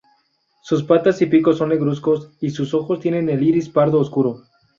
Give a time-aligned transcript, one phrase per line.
[0.63, 4.41] Sus patas y pico son negruzcos y sus ojos tienen el iris pardo oscuro.